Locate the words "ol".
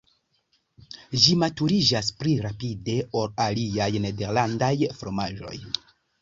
3.21-3.29